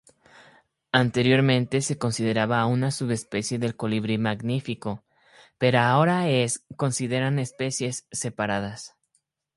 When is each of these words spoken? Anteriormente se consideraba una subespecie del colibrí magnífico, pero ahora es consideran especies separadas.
Anteriormente 0.93 1.81
se 1.81 1.99
consideraba 1.99 2.65
una 2.65 2.89
subespecie 2.89 3.59
del 3.59 3.75
colibrí 3.75 4.17
magnífico, 4.17 5.03
pero 5.59 5.77
ahora 5.77 6.27
es 6.27 6.65
consideran 6.75 7.37
especies 7.37 8.07
separadas. 8.11 8.95